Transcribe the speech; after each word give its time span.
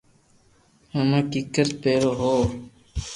ھمو 0.93 1.19
ڪيڪير 1.31 1.67
ڀيرو 1.81 2.11
ھووُ 2.19 2.39